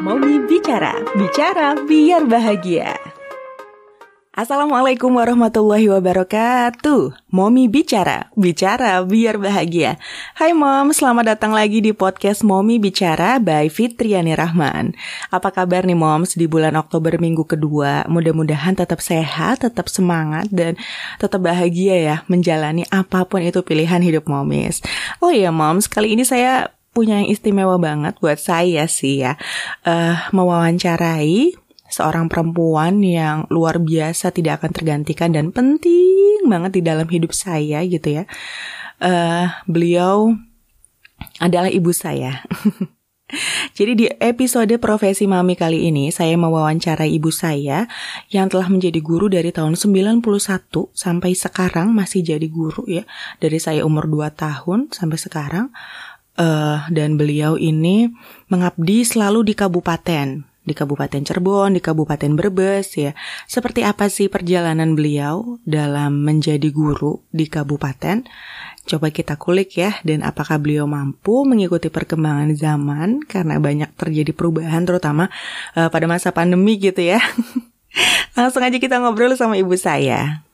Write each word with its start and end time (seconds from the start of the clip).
Momi 0.00 0.40
Bicara, 0.48 0.96
bicara 1.12 1.76
biar 1.84 2.24
bahagia. 2.24 2.96
Assalamualaikum 4.32 5.12
warahmatullahi 5.12 5.92
wabarakatuh. 5.92 7.28
Momi 7.28 7.68
Bicara, 7.68 8.32
bicara 8.32 9.04
biar 9.04 9.36
bahagia. 9.36 10.00
Hai 10.40 10.56
Mom, 10.56 10.96
selamat 10.96 11.36
datang 11.36 11.52
lagi 11.52 11.84
di 11.84 11.92
podcast 11.92 12.40
Momi 12.40 12.80
Bicara 12.80 13.36
by 13.44 13.68
Fitriani 13.68 14.32
Rahman. 14.32 14.96
Apa 15.28 15.52
kabar 15.52 15.84
nih 15.84 16.00
Moms 16.00 16.32
di 16.32 16.48
bulan 16.48 16.80
Oktober 16.80 17.20
minggu 17.20 17.44
kedua? 17.44 18.08
Mudah-mudahan 18.08 18.80
tetap 18.80 19.04
sehat, 19.04 19.68
tetap 19.68 19.92
semangat, 19.92 20.48
dan 20.48 20.80
tetap 21.20 21.44
bahagia 21.44 21.96
ya 22.00 22.16
Menjalani 22.24 22.88
apa 22.88 23.28
pun 23.28 23.44
itu 23.44 23.60
pilihan 23.60 24.00
hidup 24.00 24.32
Momis 24.32 24.80
Oh 25.20 25.28
iya 25.28 25.52
Moms, 25.52 25.92
kali 25.92 26.16
ini 26.16 26.24
saya 26.24 26.79
punya 26.90 27.22
yang 27.22 27.30
istimewa 27.30 27.78
banget 27.78 28.18
buat 28.18 28.38
saya 28.38 28.90
sih 28.90 29.22
ya 29.22 29.38
uh, 29.86 30.16
Mewawancarai 30.34 31.54
seorang 31.90 32.30
perempuan 32.30 33.02
yang 33.02 33.50
luar 33.50 33.82
biasa 33.82 34.30
tidak 34.30 34.62
akan 34.62 34.70
tergantikan 34.72 35.34
dan 35.34 35.50
penting 35.50 36.46
banget 36.46 36.80
di 36.80 36.82
dalam 36.86 37.04
hidup 37.10 37.34
saya 37.34 37.82
gitu 37.84 38.22
ya. 38.22 38.24
Uh, 39.02 39.50
beliau 39.66 40.38
adalah 41.42 41.68
ibu 41.68 41.90
saya. 41.90 42.40
Jadi 43.78 43.92
di 43.94 44.06
episode 44.10 44.74
Profesi 44.82 45.22
Mami 45.30 45.54
kali 45.54 45.86
ini 45.86 46.10
saya 46.10 46.34
mewawancarai 46.34 47.14
ibu 47.14 47.30
saya 47.30 47.86
yang 48.26 48.50
telah 48.50 48.66
menjadi 48.66 48.98
guru 48.98 49.30
dari 49.30 49.54
tahun 49.54 49.78
91 49.78 50.18
sampai 50.90 51.30
sekarang 51.38 51.94
masih 51.94 52.26
jadi 52.26 52.46
guru 52.50 52.82
ya. 52.90 53.06
Dari 53.38 53.62
saya 53.62 53.86
umur 53.86 54.10
2 54.10 54.34
tahun 54.34 54.90
sampai 54.90 55.18
sekarang. 55.18 55.70
Uh, 56.38 56.86
dan 56.88 57.20
beliau 57.20 57.60
ini 57.60 58.08
mengabdi 58.48 59.04
selalu 59.04 59.52
di 59.52 59.54
kabupaten 59.58 60.50
di 60.60 60.76
Kabupaten 60.76 61.24
Cirebon, 61.24 61.74
di 61.74 61.82
Kabupaten 61.82 62.36
Brebes 62.36 62.94
ya. 62.94 63.16
Seperti 63.48 63.82
apa 63.82 64.06
sih 64.12 64.28
perjalanan 64.28 64.94
beliau 64.94 65.58
dalam 65.66 66.22
menjadi 66.22 66.68
guru 66.70 67.24
di 67.32 67.48
kabupaten? 67.48 68.28
Coba 68.86 69.10
kita 69.10 69.34
kulik 69.34 69.76
ya 69.76 69.98
dan 70.06 70.22
apakah 70.22 70.62
beliau 70.62 70.86
mampu 70.86 71.42
mengikuti 71.42 71.90
perkembangan 71.90 72.54
zaman 72.56 73.24
karena 73.24 73.58
banyak 73.60 73.90
terjadi 73.96 74.32
perubahan 74.32 74.86
terutama 74.86 75.28
uh, 75.74 75.88
pada 75.90 76.06
masa 76.06 76.30
pandemi 76.30 76.78
gitu 76.78 77.02
ya. 77.02 77.20
Langsung 78.38 78.62
aja 78.62 78.78
kita 78.78 79.02
ngobrol 79.02 79.34
sama 79.34 79.58
ibu 79.58 79.74
saya. 79.74 80.46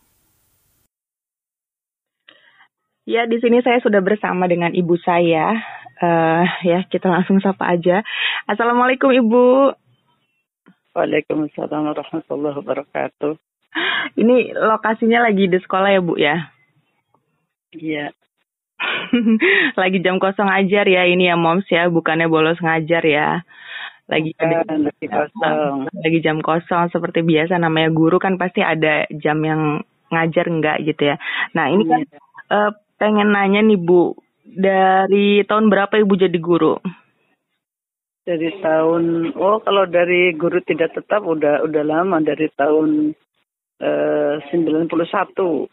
Ya, 3.06 3.22
di 3.30 3.38
sini 3.38 3.62
saya 3.62 3.78
sudah 3.78 4.02
bersama 4.02 4.50
dengan 4.50 4.74
ibu 4.74 4.98
saya. 4.98 5.54
Uh, 6.02 6.42
ya, 6.66 6.82
kita 6.90 7.06
langsung 7.06 7.38
sapa 7.38 7.70
aja. 7.70 8.02
Assalamualaikum 8.50 9.14
Ibu. 9.14 9.70
Waalaikumsalam 10.90 11.86
warahmatullahi 11.86 12.58
wabarakatuh. 12.58 13.38
Ini 14.18 14.58
lokasinya 14.58 15.22
lagi 15.22 15.46
di 15.46 15.54
sekolah 15.54 15.88
ya 15.94 16.00
Bu 16.02 16.18
ya? 16.18 16.50
Iya. 17.70 18.10
lagi 19.80 20.02
jam 20.02 20.18
kosong 20.18 20.50
ajar 20.50 20.84
ya 20.90 21.06
ini 21.06 21.30
ya 21.30 21.38
moms 21.38 21.70
ya, 21.70 21.86
bukannya 21.86 22.26
bolos 22.26 22.58
ngajar 22.58 23.06
ya. 23.06 23.46
Lagi 24.10 24.34
Bukan, 24.34 24.82
lagi 24.82 25.06
kosong. 25.06 25.76
Lagi 25.94 26.18
jam 26.26 26.42
kosong 26.42 26.90
seperti 26.90 27.22
biasa 27.22 27.54
namanya 27.62 27.94
guru 27.94 28.18
kan 28.18 28.34
pasti 28.34 28.66
ada 28.66 29.06
jam 29.14 29.38
yang 29.46 29.86
ngajar 30.10 30.50
enggak 30.50 30.82
gitu 30.82 31.14
ya. 31.14 31.16
Nah 31.54 31.70
ini 31.70 31.84
kan 31.86 32.00
uh, 32.50 32.70
pengen 32.96 33.32
nanya 33.32 33.60
nih 33.62 33.80
Bu, 33.80 34.16
dari 34.44 35.44
tahun 35.44 35.68
berapa 35.72 36.00
Ibu 36.00 36.14
jadi 36.16 36.38
guru? 36.40 36.76
dari 38.26 38.50
tahun 38.58 39.32
oh 39.38 39.62
kalau 39.62 39.86
dari 39.86 40.34
guru 40.34 40.58
tidak 40.66 40.98
tetap 40.98 41.22
udah 41.22 41.62
udah 41.62 41.82
lama 41.86 42.18
dari 42.18 42.50
tahun 42.58 43.14
eh, 43.78 44.34
sembilan 44.50 44.90
puluh 44.90 45.06
satu 45.06 45.70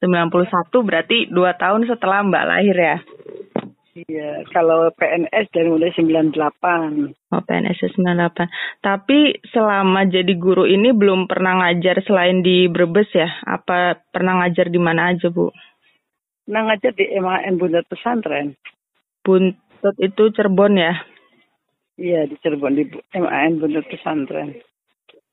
sembilan 0.00 0.32
puluh 0.32 0.48
satu 0.48 0.80
berarti 0.80 1.28
dua 1.28 1.52
tahun 1.60 1.84
setelah 1.84 2.24
Mbak 2.24 2.46
lahir 2.48 2.76
ya 2.80 2.98
Iya, 3.90 4.46
kalau 4.54 4.86
PNS 4.94 5.50
dari 5.50 5.66
mulai 5.66 5.90
98. 5.90 6.30
Oh, 7.34 7.42
PNS 7.42 7.90
98. 7.98 8.46
Tapi 8.78 9.34
selama 9.50 10.06
jadi 10.06 10.30
guru 10.38 10.62
ini 10.62 10.94
belum 10.94 11.26
pernah 11.26 11.58
ngajar 11.58 11.98
selain 12.06 12.38
di 12.40 12.70
Brebes 12.70 13.10
ya? 13.10 13.26
Apa 13.44 13.98
pernah 14.14 14.40
ngajar 14.40 14.70
di 14.70 14.78
mana 14.78 15.10
aja, 15.10 15.26
Bu? 15.28 15.50
Pernah 16.50 16.66
ngajar 16.66 16.98
di 16.98 17.06
MAN 17.14 17.62
Buntut 17.62 17.86
Pesantren. 17.86 18.58
Buntut 19.22 19.94
itu 20.02 20.34
Cirebon 20.34 20.82
ya? 20.82 20.98
Iya 21.94 22.26
di 22.26 22.34
Cirebon 22.42 22.74
di 22.74 22.90
MAN 23.14 23.62
Buntut 23.62 23.86
Pesantren. 23.86 24.58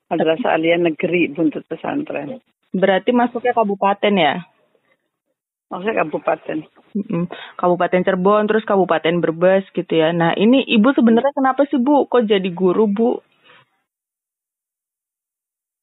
Madrasah 0.06 0.54
Alia 0.54 0.78
Negeri 0.78 1.26
Buntut 1.34 1.66
Pesantren. 1.66 2.38
Berarti 2.70 3.10
masuknya 3.10 3.50
kabupaten 3.50 4.14
ya? 4.14 4.46
Maksudnya 5.66 6.06
kabupaten. 6.06 6.58
Kabupaten 7.58 8.02
Cirebon 8.06 8.46
terus 8.46 8.62
Kabupaten 8.62 9.18
Brebes 9.18 9.66
gitu 9.74 9.90
ya. 9.90 10.14
Nah 10.14 10.38
ini 10.38 10.62
ibu 10.70 10.94
sebenarnya 10.94 11.34
kenapa 11.34 11.66
sih 11.66 11.82
bu? 11.82 12.06
Kok 12.06 12.30
jadi 12.30 12.46
guru 12.54 12.86
bu? 12.86 13.18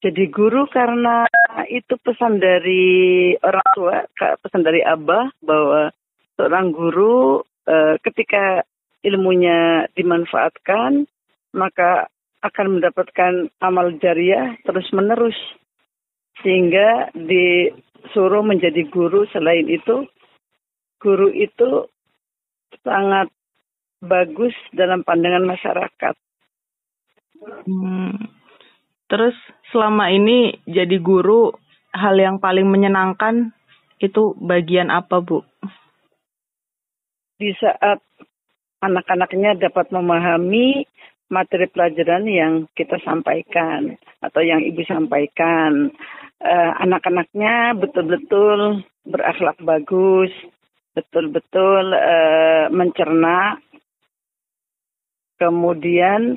Jadi 0.00 0.32
guru 0.32 0.64
karena 0.72 1.28
itu 1.68 1.94
pesan 2.00 2.38
dari 2.38 3.34
orang 3.42 3.68
tua, 3.74 3.96
pesan 4.42 4.62
dari 4.62 4.80
abah 4.82 5.30
bahwa 5.42 5.92
seorang 6.38 6.72
guru 6.72 7.42
eh, 7.66 7.96
ketika 8.02 8.62
ilmunya 9.06 9.86
dimanfaatkan, 9.94 11.06
maka 11.54 12.10
akan 12.42 12.78
mendapatkan 12.78 13.48
amal 13.62 13.94
jariah 13.98 14.58
terus-menerus. 14.66 15.36
Sehingga 16.44 17.10
disuruh 17.16 18.44
menjadi 18.44 18.84
guru 18.92 19.24
selain 19.32 19.66
itu, 19.72 20.04
guru 21.00 21.32
itu 21.32 21.88
sangat 22.84 23.32
bagus 24.04 24.52
dalam 24.76 25.00
pandangan 25.00 25.48
masyarakat. 25.48 26.14
Hmm. 27.64 28.35
Terus 29.06 29.34
selama 29.70 30.10
ini 30.10 30.58
jadi 30.66 30.98
guru, 30.98 31.54
hal 31.94 32.18
yang 32.18 32.42
paling 32.42 32.66
menyenangkan 32.66 33.54
itu 34.02 34.34
bagian 34.42 34.90
apa, 34.90 35.22
Bu? 35.22 35.46
Di 37.38 37.54
saat 37.56 38.02
anak-anaknya 38.82 39.56
dapat 39.56 39.88
memahami 39.94 40.84
materi 41.30 41.66
pelajaran 41.70 42.24
yang 42.26 42.52
kita 42.74 42.98
sampaikan 43.02 43.98
atau 44.22 44.40
yang 44.42 44.62
ibu 44.62 44.82
sampaikan. 44.86 45.90
Uh, 46.36 46.72
anak-anaknya 46.84 47.72
betul-betul 47.80 48.84
berakhlak 49.08 49.56
bagus, 49.64 50.28
betul-betul 50.92 51.96
uh, 51.96 52.68
mencerna, 52.68 53.56
kemudian 55.40 56.36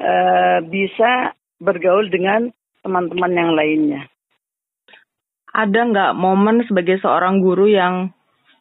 uh, 0.00 0.64
bisa 0.64 1.36
bergaul 1.62 2.10
dengan 2.10 2.50
teman-teman 2.82 3.32
yang 3.32 3.50
lainnya. 3.54 4.02
Ada 5.54 5.80
nggak 5.86 6.12
momen 6.18 6.66
sebagai 6.66 6.98
seorang 6.98 7.38
guru 7.38 7.70
yang 7.70 8.10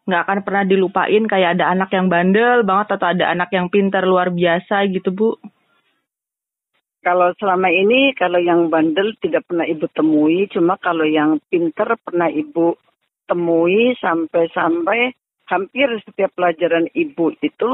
nggak 0.05 0.21
akan 0.27 0.39
pernah 0.45 0.63
dilupain 0.67 1.23
kayak 1.25 1.57
ada 1.57 1.73
anak 1.73 1.89
yang 1.93 2.11
bandel 2.11 2.61
banget 2.67 2.99
atau 2.99 3.07
ada 3.09 3.31
anak 3.33 3.49
yang 3.49 3.71
pintar 3.73 4.05
luar 4.05 4.29
biasa 4.29 4.85
gitu 4.93 5.09
Bu? 5.09 5.29
Kalau 7.01 7.33
selama 7.41 7.73
ini 7.73 8.13
kalau 8.13 8.37
yang 8.37 8.69
bandel 8.69 9.17
tidak 9.17 9.49
pernah 9.49 9.65
ibu 9.65 9.89
temui, 9.89 10.45
cuma 10.53 10.77
kalau 10.77 11.07
yang 11.07 11.41
pintar 11.49 11.97
pernah 11.97 12.29
ibu 12.29 12.77
temui 13.25 13.97
sampai-sampai 13.97 15.15
hampir 15.49 15.89
setiap 16.05 16.31
pelajaran 16.37 16.85
ibu 16.93 17.33
itu 17.41 17.71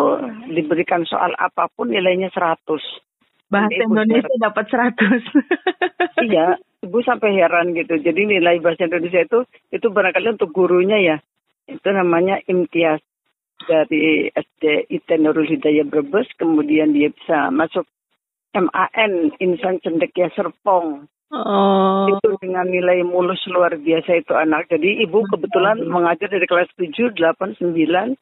diberikan 0.50 1.04
soal 1.04 1.36
apa 1.38 1.68
pun 1.76 1.92
nilainya 1.92 2.32
100. 2.32 3.07
Bahasa 3.48 3.80
ibu 3.80 3.96
Indonesia 3.96 4.28
ser- 4.28 4.44
dapat 4.44 4.66
100. 4.68 6.26
iya, 6.28 6.48
ibu 6.84 7.00
sampai 7.04 7.32
heran 7.36 7.72
gitu. 7.72 7.96
Jadi 7.96 8.28
nilai 8.28 8.60
bahasa 8.60 8.86
Indonesia 8.86 9.24
itu 9.24 9.40
itu 9.72 9.88
barangkali 9.88 10.36
untuk 10.36 10.52
gurunya 10.52 11.00
ya 11.00 11.18
itu 11.68 11.90
namanya 11.92 12.40
imtiaz 12.48 13.04
dari 13.68 14.32
SD 14.32 14.88
IT 14.88 15.10
Nurul 15.20 15.50
Hidayah 15.52 15.84
Brebes, 15.84 16.32
kemudian 16.40 16.96
dia 16.96 17.12
bisa 17.12 17.52
masuk 17.52 17.84
MAN 18.56 19.36
Insan 19.44 19.84
Cendekia 19.84 20.32
Serpong. 20.32 21.06
Oh. 21.28 22.08
Itu 22.08 22.40
dengan 22.40 22.72
nilai 22.72 23.04
mulus 23.04 23.44
luar 23.52 23.76
biasa 23.76 24.24
itu 24.24 24.32
anak. 24.32 24.72
Jadi 24.72 25.04
ibu 25.04 25.28
kebetulan 25.28 25.84
oh. 25.84 25.92
mengajar 25.92 26.32
dari 26.32 26.48
kelas 26.48 26.72
7, 26.80 27.12
8, 27.12 27.60
9 27.60 28.16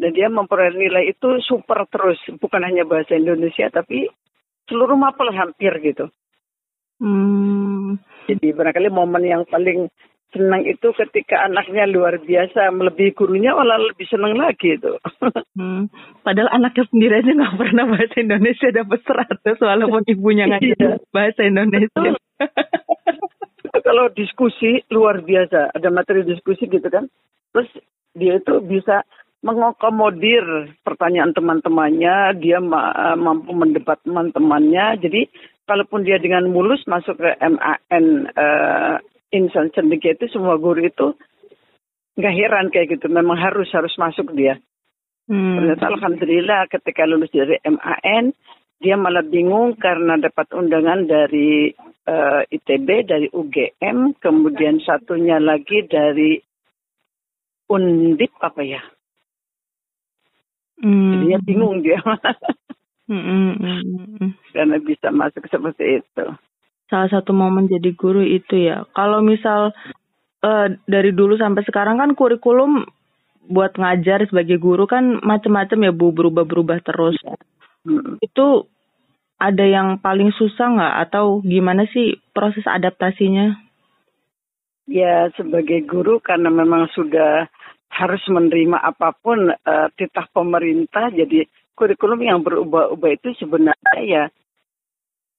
dan 0.00 0.10
dia 0.12 0.28
memperoleh 0.28 0.76
nilai 0.76 1.08
itu 1.08 1.40
super 1.40 1.88
terus. 1.88 2.20
Bukan 2.36 2.60
hanya 2.60 2.84
bahasa 2.84 3.16
Indonesia 3.16 3.72
tapi 3.72 4.12
seluruh 4.70 4.94
mapel 4.94 5.34
hampir 5.34 5.74
gitu. 5.82 6.06
Hmm. 7.02 7.98
Jadi 8.30 8.54
barangkali 8.54 8.88
momen 8.94 9.24
yang 9.26 9.42
paling 9.50 9.90
senang 10.30 10.62
itu 10.62 10.94
ketika 10.94 11.42
anaknya 11.42 11.90
luar 11.90 12.22
biasa 12.22 12.70
melebihi 12.70 13.18
gurunya 13.18 13.50
malah 13.50 13.82
lebih 13.82 14.06
senang 14.06 14.38
lagi 14.38 14.78
itu. 14.78 14.94
hmm. 15.58 15.90
Padahal 16.22 16.54
anaknya 16.54 16.86
sendiri 16.86 17.14
aja 17.18 17.32
nggak 17.34 17.56
pernah 17.58 17.84
bahasa 17.90 18.16
Indonesia 18.22 18.68
dapat 18.70 19.00
seratus 19.02 19.58
walaupun 19.58 20.02
ibunya 20.06 20.46
ngajar 20.46 21.02
iya. 21.02 21.10
bahasa 21.10 21.40
Indonesia. 21.42 22.14
Kalau 23.70 24.06
diskusi 24.14 24.86
luar 24.90 25.22
biasa, 25.22 25.74
ada 25.74 25.88
materi 25.90 26.22
diskusi 26.22 26.66
gitu 26.70 26.86
kan, 26.90 27.10
terus 27.54 27.70
dia 28.14 28.38
itu 28.38 28.58
bisa 28.62 29.02
mengakomodir 29.40 30.76
pertanyaan 30.84 31.32
teman-temannya, 31.32 32.36
dia 32.40 32.60
ma 32.60 33.16
mampu 33.16 33.56
mendebat 33.56 34.00
teman-temannya. 34.04 35.00
Jadi 35.00 35.26
kalaupun 35.70 36.02
dia 36.02 36.18
dengan 36.18 36.50
mulus 36.50 36.82
masuk 36.90 37.22
ke 37.22 37.30
MAN 37.38 38.04
uh, 38.34 38.98
insan 39.30 39.70
cendekia 39.70 40.18
itu 40.18 40.26
semua 40.34 40.58
guru 40.58 40.82
itu 40.82 41.14
nggak 42.18 42.34
heran 42.34 42.66
kayak 42.74 42.98
gitu 42.98 43.06
memang 43.06 43.38
harus 43.38 43.70
harus 43.70 43.94
masuk 43.94 44.34
dia 44.34 44.58
hmm. 45.30 45.56
ternyata 45.56 45.86
alhamdulillah 45.94 46.66
ketika 46.66 47.06
lulus 47.06 47.30
dari 47.30 47.56
MAN 47.62 48.34
dia 48.82 48.96
malah 48.98 49.22
bingung 49.22 49.78
karena 49.78 50.18
dapat 50.18 50.50
undangan 50.56 51.06
dari 51.06 51.70
uh, 52.10 52.42
eh, 52.42 52.56
ITB 52.58 52.88
dari 53.06 53.28
UGM 53.30 54.18
kemudian 54.18 54.82
satunya 54.82 55.38
lagi 55.38 55.86
dari 55.86 56.40
Undip 57.70 58.34
apa 58.42 58.66
ya 58.66 58.82
hmm. 60.80 61.10
jadinya 61.16 61.38
bingung 61.44 61.76
dia 61.84 62.00
hmm, 63.08 63.52
hmm. 63.56 64.28
karena 64.52 64.76
bisa 64.82 65.08
masuk 65.14 65.44
seperti 65.48 66.02
itu 66.04 66.24
salah 66.90 67.06
satu 67.08 67.30
momen 67.30 67.70
jadi 67.70 67.94
guru 67.94 68.20
itu 68.26 68.66
ya. 68.66 68.84
Kalau 68.92 69.22
misal 69.22 69.70
uh, 70.42 70.66
dari 70.84 71.14
dulu 71.14 71.38
sampai 71.38 71.62
sekarang 71.62 72.02
kan 72.02 72.18
kurikulum 72.18 72.84
buat 73.46 73.78
ngajar 73.78 74.26
sebagai 74.26 74.58
guru 74.58 74.84
kan 74.90 75.22
macam-macam 75.22 75.78
ya 75.86 75.92
bu 75.94 76.10
berubah-berubah 76.12 76.82
terus. 76.82 77.16
Hmm. 77.86 78.18
Itu 78.20 78.68
ada 79.40 79.64
yang 79.64 80.02
paling 80.02 80.34
susah 80.36 80.76
nggak 80.76 80.94
atau 81.08 81.40
gimana 81.40 81.88
sih 81.88 82.20
proses 82.34 82.66
adaptasinya? 82.66 83.56
Ya 84.90 85.30
sebagai 85.38 85.86
guru 85.86 86.18
karena 86.18 86.50
memang 86.50 86.90
sudah 86.92 87.46
harus 87.90 88.22
menerima 88.30 88.78
apa 88.78 89.12
pun 89.18 89.50
uh, 89.50 89.88
titah 89.98 90.26
pemerintah 90.30 91.10
jadi 91.10 91.44
kurikulum 91.74 92.20
yang 92.22 92.40
berubah-ubah 92.40 93.10
itu 93.12 93.34
sebenarnya 93.40 93.98
ya 94.04 94.24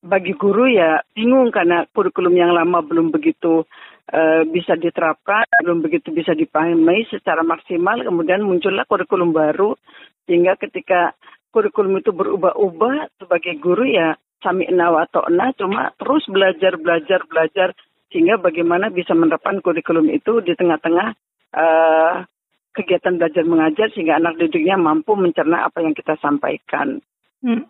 bagi 0.02 0.34
guru 0.34 0.66
ya 0.66 1.06
bingung 1.14 1.54
karena 1.54 1.86
kurikulum 1.94 2.34
yang 2.34 2.52
lama 2.52 2.82
belum 2.82 3.14
begitu 3.14 3.64
uh, 4.10 4.42
bisa 4.50 4.74
diterapkan, 4.74 5.46
belum 5.62 5.86
begitu 5.86 6.10
bisa 6.10 6.34
dipahami 6.34 7.06
secara 7.08 7.46
maksimal. 7.46 8.02
Kemudian 8.02 8.42
muncullah 8.42 8.90
kurikulum 8.90 9.30
baru 9.30 9.78
sehingga 10.26 10.58
ketika 10.58 11.14
kurikulum 11.54 12.02
itu 12.02 12.10
berubah-ubah 12.10 13.22
sebagai 13.22 13.62
guru 13.62 13.86
ya 13.86 14.18
sami 14.42 14.66
wa 14.74 15.06
ta'na 15.06 15.54
cuma 15.54 15.94
terus 16.02 16.26
belajar 16.26 16.82
belajar 16.82 17.22
belajar 17.30 17.78
sehingga 18.10 18.42
bagaimana 18.42 18.90
bisa 18.90 19.14
menerapkan 19.14 19.62
kurikulum 19.62 20.10
itu 20.10 20.42
di 20.42 20.58
tengah-tengah 20.58 21.08
uh, 21.54 22.26
kegiatan 22.72 23.20
belajar 23.20 23.44
mengajar 23.44 23.88
sehingga 23.92 24.18
anak 24.20 24.40
didiknya 24.40 24.80
mampu 24.80 25.16
mencerna 25.16 25.68
apa 25.68 25.84
yang 25.84 25.92
kita 25.92 26.16
sampaikan. 26.24 27.04
Hmm. 27.44 27.68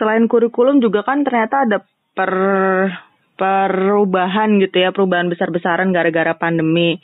Selain 0.00 0.26
kurikulum 0.26 0.82
juga 0.82 1.06
kan 1.06 1.22
ternyata 1.22 1.68
ada 1.68 1.78
per 2.16 2.32
perubahan 3.40 4.60
gitu 4.60 4.76
ya, 4.84 4.92
perubahan 4.92 5.32
besar-besaran 5.32 5.94
gara-gara 5.96 6.36
pandemi. 6.36 7.00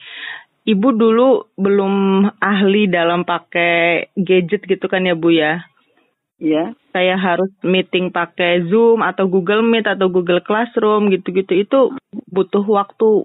Ibu 0.66 0.88
dulu 0.98 1.54
belum 1.54 2.26
ahli 2.42 2.90
dalam 2.90 3.22
pakai 3.22 4.10
gadget 4.18 4.66
gitu 4.66 4.90
kan 4.90 5.06
ya 5.06 5.14
Bu 5.14 5.30
ya? 5.30 5.62
Iya. 6.36 6.76
Saya 6.92 7.16
harus 7.16 7.48
meeting 7.64 8.12
pakai 8.12 8.68
Zoom 8.68 9.00
atau 9.00 9.30
Google 9.30 9.64
Meet 9.64 9.88
atau 9.88 10.12
Google 10.12 10.44
Classroom 10.44 11.08
gitu-gitu. 11.08 11.52
Itu 11.56 11.78
butuh 12.28 12.64
waktu 12.66 13.24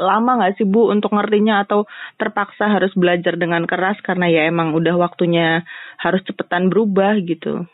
lama 0.00 0.40
nggak 0.40 0.56
sih 0.56 0.66
Bu 0.66 0.88
untuk 0.88 1.12
ngertinya? 1.12 1.68
Atau 1.68 1.84
terpaksa 2.16 2.72
harus 2.72 2.90
belajar 2.96 3.36
dengan 3.36 3.68
keras 3.68 4.00
karena 4.00 4.32
ya 4.32 4.48
emang 4.48 4.72
udah 4.72 4.96
waktunya 4.96 5.68
harus 6.00 6.24
cepetan 6.24 6.72
berubah 6.72 7.20
gitu? 7.20 7.68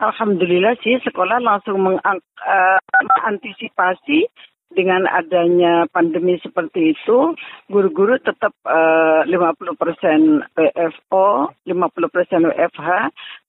Alhamdulillah 0.00 0.74
sih 0.82 0.98
sekolah 1.04 1.38
langsung 1.38 1.78
eh, 1.78 2.78
mengantisipasi 3.06 4.26
dengan 4.72 5.04
adanya 5.04 5.84
pandemi 5.92 6.40
seperti 6.40 6.96
itu, 6.96 7.36
guru-guru 7.68 8.16
tetap 8.18 8.56
uh, 8.64 9.22
50% 9.28 10.48
WFO, 10.56 11.52
50% 11.68 12.48
WFH, 12.48 12.90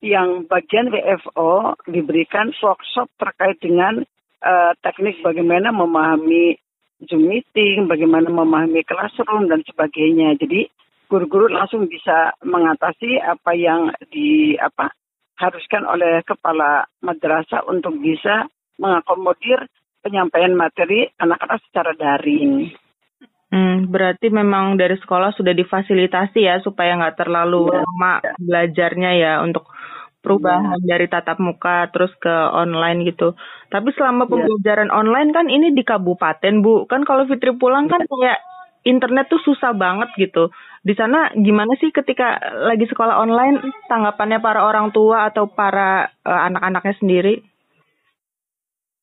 yang 0.04 0.46
bagian 0.52 0.92
WFO 0.92 1.80
diberikan 1.88 2.52
workshop 2.60 3.08
terkait 3.18 3.58
dengan 3.64 4.04
uh, 4.44 4.72
teknik 4.84 5.24
bagaimana 5.24 5.72
memahami 5.72 6.60
Zoom 7.04 7.28
meeting, 7.28 7.90
bagaimana 7.90 8.30
memahami 8.30 8.86
classroom, 8.86 9.50
dan 9.50 9.66
sebagainya. 9.66 10.38
Jadi 10.40 10.70
guru-guru 11.10 11.52
langsung 11.52 11.90
bisa 11.90 12.34
mengatasi 12.46 13.20
apa 13.22 13.52
yang 13.54 13.92
di 14.10 14.56
apa 14.58 14.94
diharuskan 15.44 15.84
oleh 15.84 16.24
kepala 16.24 16.88
madrasah 17.04 17.68
untuk 17.68 18.00
bisa 18.00 18.48
mengakomodir 18.80 19.68
penyampaian 20.00 20.56
materi 20.56 21.12
anak-anak 21.20 21.60
secara 21.68 21.92
daring. 22.00 22.72
Hmm, 23.52 23.92
berarti 23.92 24.32
memang 24.32 24.80
dari 24.80 24.96
sekolah 24.96 25.36
sudah 25.36 25.52
difasilitasi 25.52 26.48
ya 26.48 26.64
supaya 26.64 26.96
nggak 26.96 27.20
terlalu 27.20 27.70
ya, 27.70 27.84
lama 27.84 28.14
ya. 28.24 28.34
belajarnya 28.40 29.12
ya 29.20 29.34
untuk 29.44 29.68
perubahan 30.24 30.80
ya. 30.88 30.96
dari 30.96 31.12
tatap 31.12 31.38
muka 31.44 31.92
terus 31.92 32.16
ke 32.18 32.32
online 32.32 33.04
gitu. 33.04 33.36
Tapi 33.68 33.92
selama 33.92 34.26
iya. 34.26 34.32
pembelajaran 34.32 34.90
ya. 34.90 34.96
online 34.96 35.30
kan 35.36 35.46
ini 35.52 35.76
di 35.76 35.84
kabupaten 35.84 36.64
Bu, 36.64 36.88
kan 36.88 37.04
kalau 37.04 37.28
Fitri 37.28 37.52
pulang 37.60 37.92
kan 37.92 38.08
kayak 38.08 38.40
internet 38.88 39.28
tuh 39.28 39.44
susah 39.44 39.76
banget 39.76 40.08
gitu. 40.16 40.48
Di 40.84 40.96
sana 40.96 41.32
gimana 41.36 41.76
sih 41.80 41.92
ketika 41.92 42.40
lagi 42.72 42.88
sekolah 42.88 43.20
online 43.20 43.60
tanggapannya 43.92 44.40
para 44.40 44.64
orang 44.64 44.96
tua 44.96 45.28
atau 45.28 45.52
para 45.52 46.12
uh, 46.24 46.42
anak-anaknya 46.48 46.96
sendiri? 47.00 47.36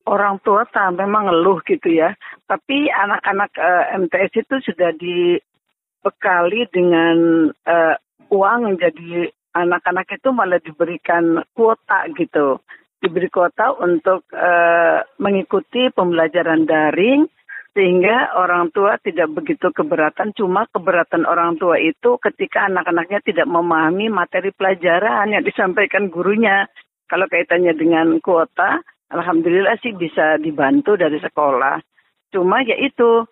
Orang 0.08 0.40
tua 0.40 0.64
tak 0.69 0.96
memang 0.96 1.28
ngeluh 1.28 1.61
gitu 1.64 1.93
ya. 1.93 2.17
Tapi 2.49 2.88
anak-anak 2.88 3.50
uh, 3.56 3.84
eh, 3.93 4.00
MTS 4.00 4.32
itu 4.44 4.56
sudah 4.72 4.90
dibekali 4.96 6.69
dengan 6.72 7.49
uh, 7.49 7.96
uang 8.28 8.76
jadi 8.76 9.32
anak-anak 9.55 10.06
itu 10.14 10.29
malah 10.31 10.62
diberikan 10.62 11.43
kuota 11.55 12.06
gitu. 12.14 12.62
Diberi 13.00 13.32
kuota 13.32 13.73
untuk 13.81 14.29
uh, 14.37 15.00
mengikuti 15.17 15.89
pembelajaran 15.89 16.69
daring 16.69 17.25
sehingga 17.72 18.36
orang 18.36 18.69
tua 18.75 19.01
tidak 19.01 19.32
begitu 19.32 19.72
keberatan. 19.72 20.36
Cuma 20.36 20.69
keberatan 20.69 21.25
orang 21.25 21.56
tua 21.56 21.81
itu 21.81 22.20
ketika 22.20 22.69
anak-anaknya 22.69 23.25
tidak 23.25 23.46
memahami 23.48 24.13
materi 24.13 24.53
pelajaran 24.53 25.32
yang 25.32 25.43
disampaikan 25.46 26.13
gurunya. 26.13 26.69
Kalau 27.08 27.27
kaitannya 27.27 27.75
dengan 27.75 28.20
kuota 28.22 28.84
alhamdulillah 29.10 29.81
sih 29.82 29.96
bisa 29.96 30.39
dibantu 30.39 30.94
dari 30.94 31.19
sekolah. 31.19 31.82
Cuma 32.31 32.63
ya 32.63 32.79
itu 32.79 33.27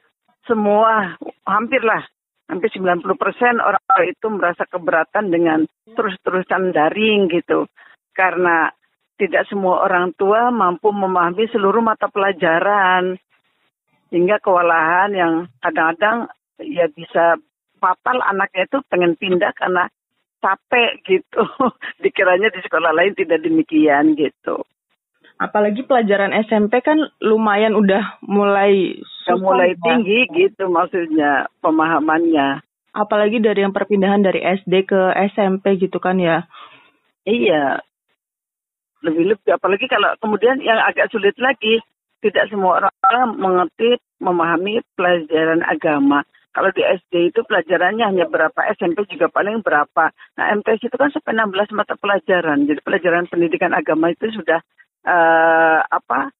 semua 0.48 1.14
hampirlah 1.46 2.02
hampir 2.48 2.72
90% 2.72 3.04
orang 3.60 3.84
tua 3.84 4.02
itu 4.08 4.26
merasa 4.32 4.64
keberatan 4.64 5.28
dengan 5.28 5.68
terus-terusan 5.92 6.72
daring 6.72 7.28
gitu 7.28 7.68
karena 8.16 8.72
tidak 9.20 9.44
semua 9.50 9.84
orang 9.84 10.16
tua 10.16 10.48
mampu 10.48 10.88
memahami 10.90 11.44
seluruh 11.52 11.84
mata 11.84 12.08
pelajaran 12.08 13.20
sehingga 14.08 14.40
kewalahan 14.40 15.12
yang 15.12 15.34
kadang-kadang 15.60 16.32
ya 16.64 16.88
bisa 16.88 17.36
fatal 17.78 18.18
anaknya 18.24 18.64
itu 18.66 18.78
pengen 18.88 19.14
pindah 19.14 19.52
karena 19.54 19.86
capek 20.40 21.02
gitu. 21.04 21.42
Dikiranya 22.02 22.48
di 22.50 22.60
sekolah 22.64 22.94
lain 22.94 23.14
tidak 23.14 23.44
demikian 23.44 24.16
gitu. 24.16 24.64
Apalagi 25.38 25.86
pelajaran 25.86 26.34
SMP 26.50 26.82
kan 26.82 26.98
lumayan 27.22 27.78
udah 27.78 28.18
mulai 28.26 28.98
susah, 28.98 29.38
mulai 29.38 29.78
ya. 29.78 29.78
tinggi 29.78 30.26
gitu 30.34 30.66
maksudnya 30.66 31.46
pemahamannya. 31.62 32.58
Apalagi 32.90 33.38
dari 33.38 33.62
yang 33.62 33.70
perpindahan 33.70 34.18
dari 34.18 34.42
SD 34.42 34.90
ke 34.90 35.14
SMP 35.30 35.78
gitu 35.78 36.02
kan 36.02 36.18
ya. 36.18 36.42
Iya. 37.22 37.78
Lebih 39.06 39.38
lebih 39.38 39.50
apalagi 39.54 39.86
kalau 39.86 40.10
kemudian 40.18 40.58
yang 40.58 40.82
agak 40.82 41.06
sulit 41.14 41.38
lagi 41.38 41.78
tidak 42.18 42.50
semua 42.50 42.82
orang 42.82 43.38
mengerti, 43.38 44.02
memahami 44.18 44.82
pelajaran 44.98 45.62
agama. 45.62 46.26
Kalau 46.50 46.74
di 46.74 46.82
SD 46.82 47.30
itu 47.30 47.46
pelajarannya 47.46 48.02
hanya 48.02 48.26
berapa, 48.26 48.58
SMP 48.74 49.06
juga 49.06 49.30
paling 49.30 49.62
berapa. 49.62 50.10
Nah 50.34 50.44
MTS 50.58 50.90
itu 50.90 50.96
kan 50.98 51.14
sampai 51.14 51.38
16 51.38 51.78
mata 51.78 51.94
pelajaran. 51.94 52.66
Jadi 52.66 52.82
pelajaran 52.82 53.30
pendidikan 53.30 53.70
agama 53.70 54.10
itu 54.10 54.26
sudah 54.34 54.58
uh, 55.06 55.80
apa 55.84 56.32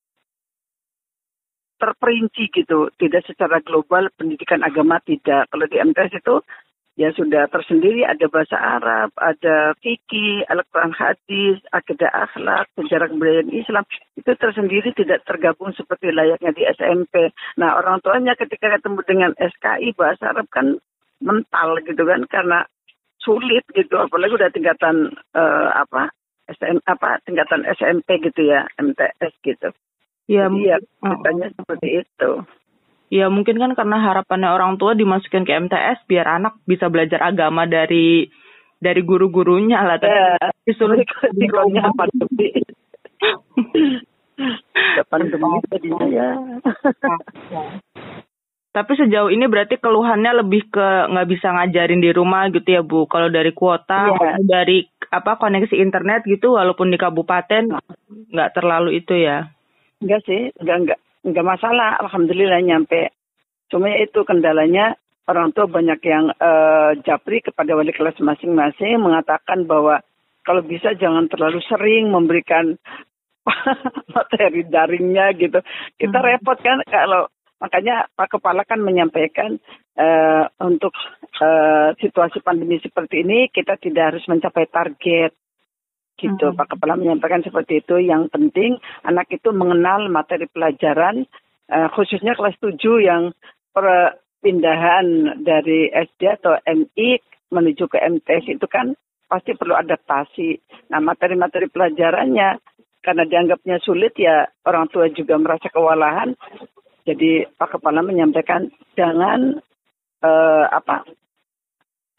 terperinci 1.79 2.51
gitu, 2.51 2.91
tidak 2.99 3.23
secara 3.25 3.63
global 3.63 4.11
pendidikan 4.19 4.67
agama 4.67 4.99
tidak. 5.07 5.47
Kalau 5.47 5.67
di 5.71 5.79
MTS 5.79 6.19
itu 6.19 6.43
ya 6.99 7.15
sudah 7.15 7.47
tersendiri 7.47 8.03
ada 8.03 8.27
bahasa 8.27 8.59
Arab, 8.59 9.15
ada 9.15 9.79
fikih, 9.79 10.43
Al-Quran 10.51 10.91
hadis, 10.99 11.63
akidah 11.71 12.11
akhlak, 12.11 12.67
sejarah 12.75 13.07
kebudayaan 13.07 13.55
Islam. 13.55 13.87
Itu 14.19 14.35
tersendiri 14.35 14.91
tidak 14.99 15.23
tergabung 15.23 15.71
seperti 15.79 16.11
layaknya 16.11 16.51
di 16.51 16.67
SMP. 16.67 17.31
Nah 17.63 17.79
orang 17.79 18.03
tuanya 18.03 18.35
ketika 18.35 18.75
ketemu 18.75 19.01
dengan 19.07 19.31
SKI 19.39 19.95
bahasa 19.95 20.35
Arab 20.35 20.51
kan 20.51 20.83
mental 21.23 21.79
gitu 21.87 22.03
kan 22.03 22.27
karena 22.27 22.67
sulit 23.23 23.67
gitu 23.75 23.99
apalagi 23.99 24.35
udah 24.35 24.51
tingkatan 24.51 25.11
uh, 25.35 25.71
apa 25.75 26.15
SM 26.49 26.81
apa 26.89 27.21
tingkatan 27.29 27.69
SMP 27.77 28.25
gitu 28.25 28.49
ya 28.49 28.65
MTS 28.81 29.33
gitu. 29.45 29.69
Ya, 30.29 30.49
Jadi 30.49 30.69
ya 30.69 30.77
katanya 31.01 31.49
oh. 31.49 31.55
seperti 31.57 31.89
itu. 32.05 32.31
Ya 33.09 33.33
mungkin 33.33 33.57
kan 33.57 33.73
karena 33.73 33.97
harapannya 34.05 34.53
orang 34.53 34.77
tua 34.77 34.93
dimasukin 34.93 35.49
ke 35.49 35.57
MTS 35.57 36.05
biar 36.05 36.29
anak 36.29 36.61
bisa 36.69 36.93
belajar 36.93 37.25
agama 37.25 37.65
dari 37.65 38.29
dari 38.77 39.01
guru-gurunya 39.01 39.81
lah. 39.81 39.97
Tapi 39.97 40.13
ya, 40.13 40.37
disuruh 40.69 41.01
di 41.39 41.47
rumah 41.49 41.89
pandemi. 41.97 42.49
pandemi 45.09 45.59
jadinya 45.73 46.07
ya. 46.09 46.29
Tapi 48.69 48.93
sejauh 48.95 49.33
ini 49.33 49.49
berarti 49.49 49.81
keluhannya 49.81 50.45
lebih 50.45 50.71
ke 50.71 50.89
nggak 51.11 51.29
bisa 51.33 51.51
ngajarin 51.51 52.05
di 52.05 52.13
rumah 52.13 52.53
gitu 52.53 52.69
ya 52.69 52.85
Bu. 52.85 53.09
Kalau 53.09 53.33
dari 53.33 53.51
kuota, 53.57 54.13
yeah. 54.13 54.37
dari 54.45 54.87
apa 55.09 55.41
koneksi 55.41 55.75
internet 55.77 56.25
gitu, 56.29 56.57
walaupun 56.57 56.93
di 56.93 56.99
kabupaten 57.01 57.73
nggak 58.33 58.53
terlalu 58.57 59.01
itu 59.01 59.15
ya? 59.17 59.49
Enggak 59.99 60.23
sih, 60.29 60.53
enggak 60.61 60.77
enggak 60.85 61.01
enggak 61.27 61.47
masalah. 61.47 61.99
Alhamdulillah 62.05 62.61
nyampe. 62.63 63.13
Cuma 63.69 63.93
ya 63.93 64.05
itu 64.05 64.25
kendalanya 64.25 64.97
orang 65.29 65.53
tua 65.53 65.69
banyak 65.69 66.01
yang 66.09 66.33
uh, 66.41 66.97
japri 67.05 67.45
kepada 67.45 67.77
wali 67.77 67.93
kelas 67.93 68.17
masing-masing 68.17 68.97
mengatakan 68.97 69.69
bahwa 69.69 70.01
kalau 70.49 70.65
bisa 70.65 70.97
jangan 70.97 71.29
terlalu 71.29 71.61
sering 71.69 72.09
memberikan 72.09 72.81
materi 74.17 74.65
daringnya 74.65 75.37
gitu. 75.37 75.61
Kita 76.01 76.19
hmm. 76.21 76.27
repot 76.33 76.59
kan 76.65 76.81
kalau 76.89 77.29
makanya 77.59 78.07
Pak 78.15 78.39
Kepala 78.39 78.63
kan 78.65 78.81
menyampaikan 78.83 79.59
uh, 79.99 80.45
untuk 80.63 80.95
uh, 81.43 81.95
situasi 81.99 82.43
pandemi 82.43 82.79
seperti 82.79 83.27
ini 83.27 83.51
kita 83.51 83.79
tidak 83.79 84.15
harus 84.15 84.25
mencapai 84.31 84.67
target 84.71 85.33
gitu. 86.19 86.47
Hmm. 86.51 86.59
Pak 86.59 86.75
Kepala 86.75 86.99
menyampaikan 86.99 87.43
seperti 87.47 87.81
itu. 87.81 88.03
Yang 88.03 88.35
penting 88.35 88.77
anak 89.07 89.31
itu 89.31 89.55
mengenal 89.55 90.11
materi 90.11 90.51
pelajaran, 90.51 91.25
uh, 91.71 91.89
khususnya 91.95 92.35
kelas 92.35 92.59
7 92.59 92.75
yang 92.99 93.31
perpindahan 93.71 95.39
dari 95.47 95.89
SD 95.95 96.43
atau 96.43 96.59
MI 96.67 97.23
menuju 97.49 97.89
ke 97.89 97.97
MTS 98.03 98.59
itu 98.59 98.67
kan 98.67 98.93
pasti 99.29 99.55
perlu 99.55 99.77
adaptasi. 99.77 100.59
Nah 100.93 101.01
materi-materi 101.01 101.69
pelajarannya 101.69 102.59
karena 102.99 103.25
dianggapnya 103.25 103.79
sulit 103.81 104.13
ya 104.19 104.49
orang 104.67 104.91
tua 104.91 105.09
juga 105.13 105.39
merasa 105.39 105.71
kewalahan. 105.71 106.35
Jadi 107.09 107.49
Pak 107.57 107.81
Kepala 107.81 108.05
menyampaikan 108.05 108.69
jangan 108.93 109.57
uh, 110.21 110.65
apa 110.69 111.09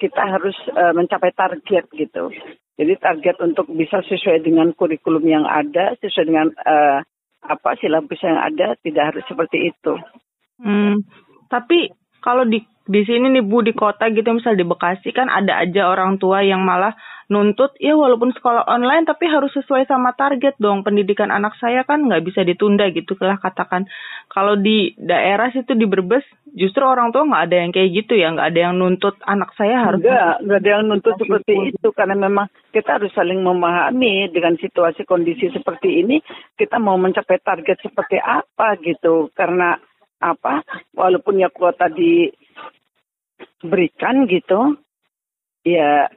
kita 0.01 0.17
harus 0.17 0.57
uh, 0.73 0.95
mencapai 0.97 1.29
target 1.37 1.85
gitu. 1.93 2.33
Jadi 2.79 2.93
target 2.97 3.37
untuk 3.43 3.67
bisa 3.69 3.99
sesuai 4.01 4.41
dengan 4.41 4.71
kurikulum 4.71 5.21
yang 5.27 5.45
ada, 5.45 5.93
sesuai 5.99 6.25
dengan 6.25 6.47
uh, 6.63 7.03
apa 7.43 7.69
silabus 7.77 8.23
yang 8.23 8.39
ada, 8.39 8.79
tidak 8.81 9.13
harus 9.13 9.23
seperti 9.27 9.69
itu. 9.69 9.93
Hmm, 10.63 11.03
tapi 11.51 11.91
kalau 12.23 12.45
di 12.45 12.63
di 12.89 13.01
sini 13.05 13.29
nih 13.29 13.45
Bu 13.45 13.61
di 13.61 13.77
kota 13.77 14.09
gitu 14.09 14.33
misal 14.33 14.57
di 14.57 14.65
Bekasi 14.65 15.13
kan 15.13 15.29
ada 15.29 15.61
aja 15.61 15.93
orang 15.93 16.17
tua 16.17 16.41
yang 16.41 16.65
malah 16.65 16.97
nuntut 17.29 17.77
ya 17.77 17.93
walaupun 17.93 18.33
sekolah 18.33 18.65
online 18.65 19.05
tapi 19.05 19.29
harus 19.29 19.53
sesuai 19.53 19.85
sama 19.85 20.17
target 20.17 20.57
dong. 20.57 20.81
Pendidikan 20.81 21.29
anak 21.29 21.53
saya 21.61 21.85
kan 21.85 22.01
nggak 22.01 22.25
bisa 22.25 22.41
ditunda 22.41 22.89
gitu 22.89 23.13
lah 23.21 23.37
katakan. 23.37 23.85
Kalau 24.33 24.57
di 24.57 24.97
daerah 24.97 25.53
situ 25.53 25.77
di 25.77 25.85
Brebes 25.85 26.25
justru 26.57 26.81
orang 26.81 27.13
tua 27.13 27.29
nggak 27.29 27.45
ada 27.45 27.55
yang 27.61 27.71
kayak 27.71 27.89
gitu 27.93 28.17
ya. 28.17 28.33
Nggak 28.33 28.49
ada 28.49 28.59
yang 28.59 28.73
nuntut 28.81 29.15
anak 29.21 29.53
saya 29.53 29.77
harus 29.85 30.01
nggak 30.01 30.35
nggak 30.41 30.59
ada 30.65 30.69
yang 30.73 30.83
nuntut 30.89 31.13
seperti 31.21 31.53
itu. 31.69 31.87
Karena 31.93 32.15
memang 32.17 32.49
kita 32.73 32.97
harus 32.97 33.13
saling 33.13 33.45
memahami 33.45 34.33
dengan 34.33 34.57
situasi 34.57 35.05
kondisi 35.05 35.53
seperti 35.53 36.01
ini 36.01 36.17
kita 36.57 36.81
mau 36.81 36.97
mencapai 36.97 37.37
target 37.45 37.77
seperti 37.85 38.17
apa 38.17 38.73
gitu. 38.81 39.29
Karena 39.37 39.77
apa 40.19 40.63
walaupun 40.91 41.39
ya 41.39 41.47
kuota 41.47 41.87
diberikan 41.91 42.55
gitu 44.27 44.75
ya 45.63 46.07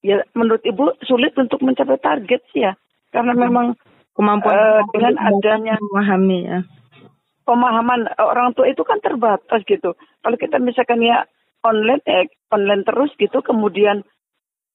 ya 0.00 0.24
menurut 0.32 0.64
ibu 0.64 0.96
sulit 1.04 1.36
untuk 1.36 1.60
mencapai 1.60 2.00
target 2.00 2.40
sih 2.52 2.64
ya. 2.64 2.76
Karena 3.10 3.34
hmm. 3.36 3.40
memang 3.42 3.66
kemampuan 4.16 4.56
uh, 4.56 4.84
dengan 4.92 5.14
adanya 5.18 5.74
memahami 5.80 6.40
ya. 6.46 6.60
pemahaman 7.44 8.06
orang 8.20 8.54
tua 8.54 8.70
itu 8.70 8.86
kan 8.86 9.02
terbatas 9.02 9.66
gitu. 9.66 9.98
Kalau 10.22 10.36
kita 10.38 10.62
misalkan 10.62 11.02
ya 11.02 11.26
online 11.66 12.04
eh, 12.06 12.30
online 12.54 12.86
terus 12.86 13.10
gitu 13.18 13.42
kemudian 13.42 14.06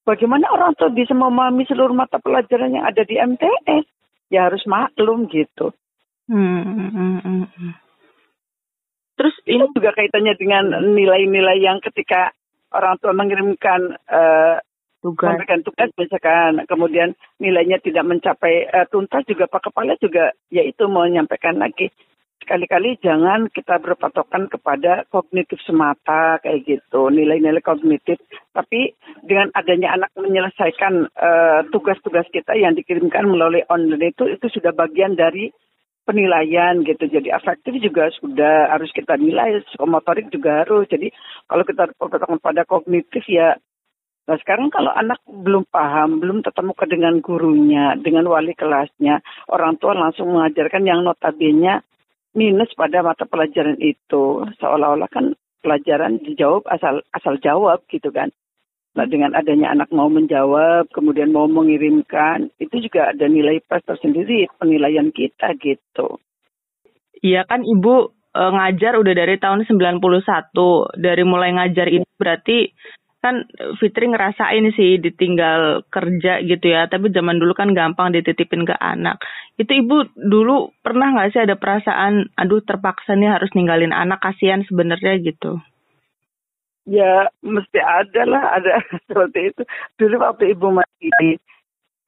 bagaimana 0.04 0.52
orang 0.52 0.76
tua 0.76 0.92
bisa 0.92 1.16
memahami 1.16 1.64
seluruh 1.66 1.96
mata 1.96 2.20
pelajaran 2.20 2.76
yang 2.76 2.84
ada 2.84 3.08
di 3.08 3.16
MTS 3.16 3.86
ya 4.28 4.52
harus 4.52 4.62
maklum 4.68 5.32
gitu. 5.32 5.72
Hmm, 6.28 6.66
hmm, 6.66 6.90
hmm, 6.92 7.46
hmm. 7.48 7.74
Terus 9.16 9.36
ini 9.48 9.66
juga 9.72 9.96
kaitannya 9.96 10.36
dengan 10.36 10.64
nilai-nilai 10.96 11.58
yang 11.60 11.80
ketika 11.84 12.36
orang 12.76 13.00
tua 13.00 13.16
mengirimkan 13.16 13.96
uh, 14.12 14.60
tugas. 15.06 15.26
memberikan 15.32 15.62
tugas 15.64 15.90
misalkan 15.96 16.64
kemudian 16.66 17.14
nilainya 17.40 17.80
tidak 17.80 18.04
mencapai 18.04 18.68
uh, 18.74 18.86
tuntas 18.92 19.24
juga 19.30 19.46
Pak 19.48 19.72
Kepala 19.72 19.96
juga 20.02 20.36
yaitu 20.52 20.90
menyampaikan 20.90 21.62
lagi 21.62 21.94
sekali-kali 22.46 23.02
jangan 23.02 23.50
kita 23.50 23.82
berpatokan 23.82 24.46
kepada 24.46 25.10
kognitif 25.10 25.58
semata 25.66 26.38
kayak 26.46 26.62
gitu 26.70 27.10
nilai-nilai 27.10 27.62
kognitif 27.66 28.22
tapi 28.54 28.94
dengan 29.26 29.50
adanya 29.58 29.98
anak 29.98 30.14
menyelesaikan 30.14 31.10
uh, 31.10 31.66
tugas-tugas 31.74 32.30
kita 32.30 32.54
yang 32.54 32.78
dikirimkan 32.78 33.26
melalui 33.26 33.66
online 33.66 34.14
itu 34.14 34.30
itu 34.30 34.46
sudah 34.54 34.78
bagian 34.78 35.18
dari 35.18 35.50
penilaian 36.06 36.86
gitu 36.86 37.10
jadi 37.10 37.36
afektif 37.36 37.82
juga 37.82 38.14
sudah 38.22 38.70
harus 38.72 38.94
kita 38.94 39.18
nilai 39.18 39.66
psikomotorik 39.66 40.30
juga 40.30 40.64
harus 40.64 40.86
jadi 40.86 41.10
kalau 41.50 41.66
kita 41.66 41.90
berpatokan 41.98 42.40
pada 42.40 42.62
kognitif 42.64 43.26
ya 43.26 43.58
Nah 44.26 44.42
sekarang 44.42 44.74
kalau 44.74 44.90
anak 44.90 45.22
belum 45.30 45.70
paham, 45.70 46.18
belum 46.18 46.42
ketemu 46.42 46.74
ke 46.74 46.86
dengan 46.90 47.14
gurunya, 47.22 47.94
dengan 47.94 48.26
wali 48.26 48.58
kelasnya, 48.58 49.22
orang 49.54 49.78
tua 49.78 49.94
langsung 49.94 50.34
mengajarkan 50.34 50.82
yang 50.82 51.06
notabene 51.06 51.86
minus 52.34 52.74
pada 52.74 53.06
mata 53.06 53.30
pelajaran 53.30 53.78
itu. 53.78 54.42
Seolah-olah 54.58 55.10
kan 55.14 55.38
pelajaran 55.62 56.18
dijawab 56.26 56.66
asal 56.74 57.06
asal 57.14 57.38
jawab 57.38 57.86
gitu 57.86 58.10
kan. 58.10 58.34
Nah 58.96 59.06
dengan 59.12 59.36
adanya 59.36 59.76
anak 59.76 59.92
mau 59.92 60.08
menjawab, 60.08 60.88
kemudian 60.96 61.36
mau 61.36 61.52
mengirimkan, 61.52 62.48
itu 62.64 62.80
juga 62.80 63.12
ada 63.12 63.28
nilai 63.28 63.60
plus 63.60 63.84
tersendiri 63.84 64.48
penilaian 64.56 65.12
kita 65.12 65.52
gitu. 65.60 66.24
Iya 67.20 67.44
kan 67.44 67.68
Ibu 67.68 67.96
e, 68.32 68.42
ngajar 68.56 68.96
udah 68.96 69.14
dari 69.14 69.36
tahun 69.36 69.68
91. 69.68 70.00
Dari 70.96 71.24
mulai 71.28 71.52
ngajar 71.60 71.88
itu 71.92 72.08
berarti 72.16 72.72
kan 73.26 73.42
Fitri 73.82 74.06
ngerasain 74.06 74.70
sih 74.78 75.02
ditinggal 75.02 75.90
kerja 75.90 76.46
gitu 76.46 76.62
ya 76.70 76.86
tapi 76.86 77.10
zaman 77.10 77.42
dulu 77.42 77.58
kan 77.58 77.74
gampang 77.74 78.14
dititipin 78.14 78.70
ke 78.70 78.78
anak 78.78 79.18
itu 79.58 79.82
ibu 79.82 80.06
dulu 80.14 80.70
pernah 80.86 81.10
nggak 81.10 81.34
sih 81.34 81.42
ada 81.42 81.58
perasaan 81.58 82.30
aduh 82.38 82.62
terpaksa 82.62 83.18
nih 83.18 83.34
harus 83.34 83.50
ninggalin 83.58 83.98
anak 83.98 84.22
kasihan 84.22 84.62
sebenarnya 84.70 85.18
gitu 85.26 85.58
ya 86.86 87.28
mesti 87.42 87.80
ada 87.82 88.22
lah 88.26 88.44
ada 88.62 88.74
seperti 89.10 89.52
itu. 89.52 89.62
Dulu 89.98 90.16
waktu 90.22 90.54
ibu 90.54 90.70
masih 90.72 91.42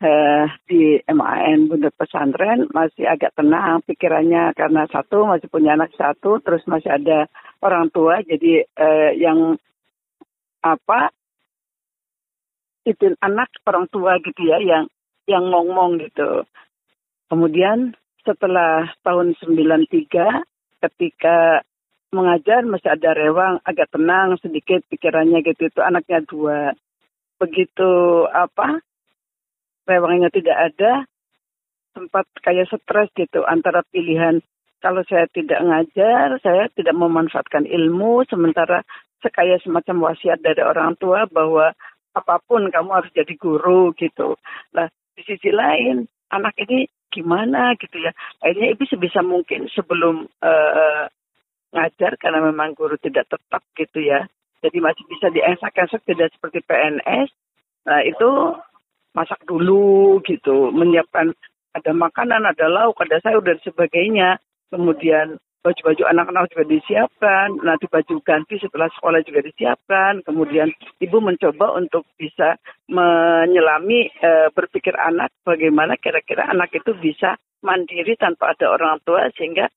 uh, 0.01 0.46
di 0.69 1.01
MAN 1.10 1.67
Bunda 1.67 1.89
Pesantren 1.93 2.69
masih 2.72 3.10
agak 3.10 3.34
tenang 3.34 3.81
pikirannya. 3.84 4.53
Karena 4.53 4.86
satu 4.89 5.25
masih 5.25 5.50
punya 5.50 5.74
anak 5.74 5.91
satu 5.98 6.39
terus 6.41 6.63
masih 6.69 6.93
ada 6.93 7.27
orang 7.62 7.89
tua. 7.89 8.22
Jadi 8.22 8.63
uh, 8.63 9.12
yang 9.17 9.57
apa 10.62 11.13
itu 12.88 13.12
anak 13.19 13.51
orang 13.67 13.86
tua 13.91 14.15
gitu 14.24 14.48
ya 14.48 14.63
yang 14.63 14.86
yang 15.27 15.51
ngomong 15.51 16.00
gitu. 16.00 16.48
Kemudian 17.27 17.91
setelah 18.24 18.88
tahun 19.03 19.36
93 19.43 19.91
ketika 20.88 21.63
mengajar 22.12 22.64
masih 22.64 22.88
ada 22.94 23.12
rewang 23.12 23.60
agak 23.68 23.92
tenang 23.92 24.40
sedikit 24.40 24.80
pikirannya 24.88 25.44
gitu 25.44 25.68
itu 25.68 25.80
anaknya 25.84 26.24
dua 26.24 26.72
begitu 27.38 28.24
apa 28.32 28.80
rewangnya 29.84 30.32
tidak 30.32 30.58
ada 30.72 31.04
sempat 31.92 32.26
kayak 32.46 32.70
stres 32.72 33.12
gitu 33.18 33.44
antara 33.44 33.84
pilihan 33.92 34.40
kalau 34.78 35.02
saya 35.10 35.26
tidak 35.34 35.58
ngajar, 35.58 36.38
saya 36.46 36.70
tidak 36.78 36.94
memanfaatkan 36.94 37.66
ilmu, 37.66 38.22
sementara 38.30 38.86
sekaya 39.26 39.58
semacam 39.66 40.14
wasiat 40.14 40.38
dari 40.38 40.62
orang 40.62 40.94
tua 41.02 41.26
bahwa 41.26 41.74
apa 42.14 42.36
pun 42.46 42.70
kamu 42.70 42.90
harus 42.94 43.12
jadi 43.14 43.34
guru 43.38 43.94
gitu. 43.98 44.38
Nah, 44.78 44.86
di 45.18 45.22
sisi 45.26 45.50
lain, 45.50 46.06
anak 46.30 46.54
ini 46.62 46.86
gimana 47.10 47.74
gitu 47.82 47.98
ya. 47.98 48.14
Akhirnya 48.46 48.78
ibu 48.78 48.84
sebisa 48.86 49.26
mungkin 49.26 49.66
sebelum 49.74 50.30
uh, 50.46 51.10
ngajar 51.71 52.15
karena 52.19 52.39
memang 52.39 52.74
guru 52.77 52.95
tidak 53.00 53.27
tetap 53.27 53.63
gitu 53.75 54.00
ya. 54.03 54.27
Jadi 54.63 54.77
masih 54.81 55.05
bisa 55.05 55.29
diesak-esak 55.29 56.01
tidak 56.07 56.33
seperti 56.33 56.65
PNS. 56.65 57.29
Nah, 57.88 58.01
itu 58.03 58.29
masak 59.13 59.41
dulu 59.45 60.19
gitu, 60.25 60.69
menyiapkan 60.74 61.33
ada 61.74 61.91
makanan, 61.93 62.45
ada 62.45 62.65
lauk, 62.69 62.97
ada 63.01 63.21
sayur 63.21 63.41
dan 63.45 63.62
sebagainya 63.62 64.41
kemudian 64.74 65.38
baju-baju 65.65 66.03
anak-anak 66.07 66.47
juga 66.53 66.65
disiapkan, 66.69 67.59
nanti 67.59 67.91
baju 67.91 68.24
ganti 68.24 68.55
setelah 68.55 68.88
sekolah 68.93 69.19
juga 69.27 69.43
disiapkan, 69.43 70.24
kemudian 70.24 70.71
ibu 71.03 71.17
mencoba 71.19 71.75
untuk 71.75 72.07
bisa 72.15 72.55
menyelami 72.88 74.07
e, 74.07 74.31
berpikir 74.55 74.95
anak 74.95 75.33
bagaimana 75.43 76.00
kira-kira 76.00 76.47
anak 76.47 76.71
itu 76.71 76.95
bisa 76.95 77.36
mandiri 77.59 78.15
tanpa 78.15 78.55
ada 78.55 78.71
orang 78.71 79.03
tua 79.03 79.27
sehingga 79.36 79.67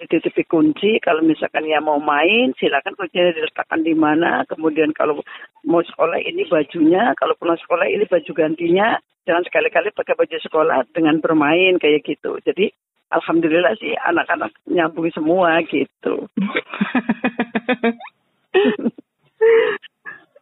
dititipi 0.00 0.48
kunci 0.48 0.96
kalau 1.04 1.20
misalkan 1.20 1.68
ya 1.68 1.78
mau 1.84 2.00
main 2.00 2.56
silakan 2.56 2.96
kuncinya 2.96 3.36
diletakkan 3.36 3.84
di 3.84 3.92
mana 3.92 4.48
kemudian 4.48 4.96
kalau 4.96 5.20
mau 5.68 5.84
sekolah 5.84 6.16
ini 6.24 6.48
bajunya 6.48 7.12
kalau 7.20 7.36
pulang 7.36 7.60
sekolah 7.60 7.84
ini 7.84 8.08
baju 8.08 8.32
gantinya 8.32 8.96
jangan 9.28 9.44
sekali-kali 9.44 9.92
pakai 9.92 10.16
baju 10.16 10.36
sekolah 10.40 10.78
dengan 10.96 11.20
bermain 11.20 11.76
kayak 11.76 12.02
gitu 12.08 12.40
jadi 12.40 12.72
alhamdulillah 13.10 13.74
sih 13.76 13.92
anak-anak 13.98 14.54
nyambung 14.70 15.10
semua 15.10 15.58
gitu. 15.66 16.30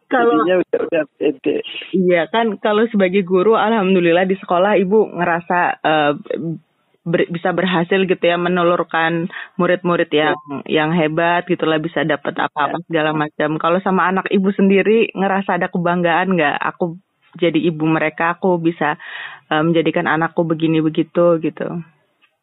kalau 0.09 0.41
udah, 0.45 0.57
udah 0.61 1.03
pede. 1.17 1.61
Iya 1.93 2.29
kan 2.29 2.57
kalau 2.61 2.85
sebagai 2.89 3.25
guru 3.25 3.57
alhamdulillah 3.57 4.25
di 4.25 4.37
sekolah 4.37 4.77
ibu 4.77 5.09
ngerasa 5.17 5.59
uh, 5.81 6.13
ber, 7.05 7.27
bisa 7.31 7.49
berhasil 7.55 7.99
gitu 8.03 8.23
ya 8.23 8.35
menelurkan 8.35 9.31
murid-murid 9.55 10.09
yang 10.11 10.35
ya. 10.67 10.83
yang 10.83 10.89
hebat 10.95 11.47
gitulah 11.47 11.79
bisa 11.79 12.03
dapat 12.03 12.35
apa-apa 12.35 12.79
ya. 12.79 12.85
segala 12.87 13.11
macam. 13.15 13.49
Kalau 13.57 13.79
sama 13.83 14.07
anak 14.09 14.27
ibu 14.31 14.49
sendiri 14.51 15.11
ngerasa 15.15 15.59
ada 15.59 15.67
kebanggaan 15.71 16.35
nggak? 16.35 16.57
Aku 16.75 16.99
jadi 17.37 17.59
ibu 17.61 17.85
mereka 17.85 18.37
aku 18.37 18.57
bisa 18.57 18.97
uh, 19.53 19.61
menjadikan 19.61 20.09
anakku 20.09 20.43
begini 20.43 20.81
begitu 20.81 21.37
gitu. 21.39 21.83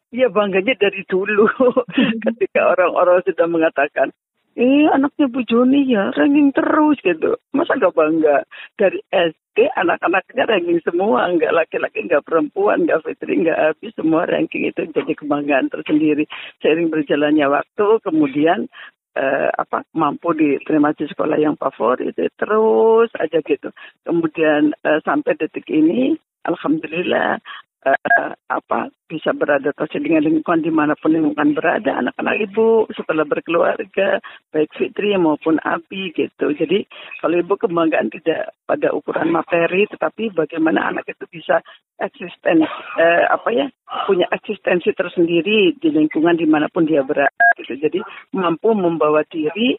Iya 0.07 0.31
bangganya 0.31 0.79
dari 0.79 1.03
dulu 1.03 1.51
ketika 2.25 2.61
orang-orang 2.63 3.19
sudah 3.27 3.47
mengatakan 3.51 4.15
eh 4.57 4.89
anaknya 4.89 5.29
Bu 5.29 5.45
Joni 5.45 5.85
ya 5.85 6.09
ranking 6.17 6.49
terus 6.49 6.97
gitu. 7.05 7.37
Masa 7.53 7.77
gak 7.77 7.93
bangga? 7.93 8.41
Dari 8.73 8.97
SD 9.13 9.69
anak-anaknya 9.77 10.49
ranking 10.49 10.81
semua. 10.81 11.29
Nggak 11.29 11.53
laki-laki 11.53 12.09
nggak 12.09 12.25
perempuan 12.25 12.89
nggak 12.89 13.05
fitri 13.05 13.45
nggak 13.45 13.61
habis. 13.61 13.93
Semua 13.93 14.25
ranking 14.25 14.65
itu 14.65 14.81
jadi 14.89 15.13
kebanggaan 15.13 15.69
tersendiri. 15.69 16.25
Seiring 16.65 16.89
berjalannya 16.89 17.45
waktu 17.53 17.87
kemudian 18.01 18.65
eh, 19.13 19.49
apa 19.53 19.85
mampu 19.93 20.33
diterima 20.33 20.89
di 20.97 21.05
sekolah 21.05 21.37
yang 21.37 21.53
favorit 21.53 22.17
itu 22.17 22.25
terus 22.41 23.13
aja 23.21 23.37
gitu. 23.45 23.69
Kemudian 24.09 24.73
eh, 24.81 24.99
sampai 25.05 25.37
detik 25.37 25.69
ini 25.69 26.17
Alhamdulillah 26.49 27.37
uh, 27.85 28.33
apa 28.47 28.89
bisa 29.07 29.31
beradaptasi 29.31 30.03
dengan 30.03 30.27
lingkungan 30.27 30.63
di 30.63 30.71
mana 30.71 30.93
pun 30.97 31.15
lingkungan 31.15 31.55
berada. 31.55 31.99
Anak-anak 31.99 32.35
ibu 32.49 32.87
setelah 32.91 33.23
berkeluarga 33.23 34.19
baik 34.51 34.71
Fitri 34.75 35.15
maupun 35.15 35.59
Abi 35.63 36.11
gitu. 36.15 36.51
Jadi 36.55 36.87
kalau 37.23 37.35
ibu 37.39 37.53
kebanggaan 37.55 38.11
tidak 38.11 38.55
pada 38.67 38.91
ukuran 38.91 39.31
materi 39.31 39.87
tetapi 39.87 40.35
bagaimana 40.35 40.91
anak 40.91 41.07
itu 41.07 41.23
bisa 41.29 41.63
eksisten 41.99 42.63
uh, 42.65 43.23
apa 43.31 43.49
ya 43.53 43.65
punya 44.05 44.27
eksistensi 44.31 44.91
tersendiri 44.91 45.75
di 45.79 45.89
lingkungan 45.91 46.35
di 46.35 46.47
mana 46.47 46.67
pun 46.67 46.83
dia 46.83 47.03
berada 47.03 47.47
gitu. 47.59 47.79
Jadi 47.79 47.99
mampu 48.35 48.75
membawa 48.75 49.23
diri 49.27 49.75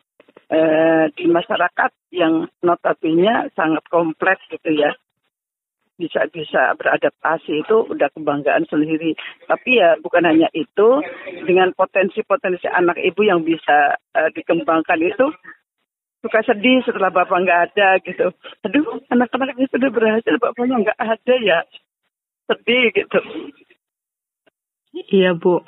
uh, 0.48 1.06
di 1.12 1.24
masyarakat 1.28 1.90
yang 2.16 2.48
notabene 2.64 3.52
sangat 3.52 3.84
kompleks 3.92 4.40
gitu 4.48 4.72
ya 4.72 4.92
bisa 5.98 6.30
bisa 6.30 6.78
beradaptasi 6.78 7.66
itu 7.66 7.76
udah 7.90 8.08
kebanggaan 8.14 8.64
sendiri. 8.70 9.18
Tapi 9.50 9.82
ya 9.82 9.98
bukan 9.98 10.24
hanya 10.24 10.46
itu, 10.54 11.02
dengan 11.42 11.74
potensi-potensi 11.74 12.70
anak 12.70 13.02
ibu 13.02 13.26
yang 13.26 13.42
bisa 13.42 13.98
uh, 14.14 14.30
dikembangkan 14.30 15.02
itu 15.02 15.26
suka 16.22 16.40
sedih 16.46 16.82
setelah 16.86 17.10
bapak 17.10 17.42
nggak 17.42 17.60
ada 17.74 17.88
gitu. 18.06 18.30
Aduh, 18.62 19.02
anak-anak 19.10 19.58
ini 19.58 19.66
sudah 19.70 19.90
berhasil, 19.90 20.34
bapaknya 20.38 20.86
nggak 20.86 21.00
ada 21.02 21.34
ya. 21.42 21.58
Sedih 22.46 22.94
gitu. 22.94 23.20
Iya 25.10 25.34
bu. 25.34 25.60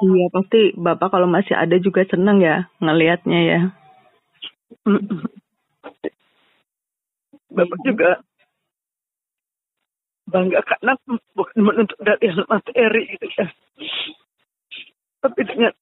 Iya 0.00 0.26
pasti 0.30 0.72
bapak 0.78 1.10
kalau 1.10 1.26
masih 1.26 1.58
ada 1.58 1.76
juga 1.82 2.06
seneng 2.06 2.38
ya 2.38 2.70
ngelihatnya 2.78 3.40
ya. 3.42 3.60
Bapak 7.50 7.82
juga 7.82 8.22
bangga 10.30 10.62
karena 10.62 10.94
bukan 11.34 11.58
menuntut 11.60 11.98
dari 12.00 12.30
materi 12.46 13.02
gitu 13.18 13.26
ya. 13.36 13.46
Tapi 15.20 15.40
dengan 15.44 15.72